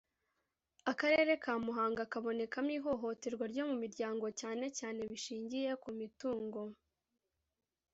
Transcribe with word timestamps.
Akarere 0.91 1.33
ka 1.43 1.53
Muhanga 1.65 2.03
kabonekamo 2.11 2.71
ihohoterwa 2.77 3.45
ryo 3.51 3.63
mu 3.69 3.75
miryango 3.83 4.25
cyane 4.39 4.65
cyane 4.79 4.99
bishingiye 5.11 5.71
ku 5.83 5.89
mitungo 5.99 6.61